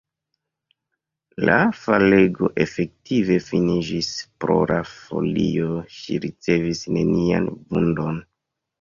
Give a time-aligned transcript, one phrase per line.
[1.49, 4.11] La falego efektive finiĝis!
[4.47, 8.23] Pro la folioj ŝi ricevis nenian vundon.